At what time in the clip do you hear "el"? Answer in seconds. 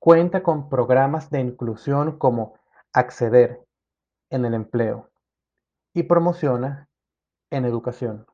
4.44-4.54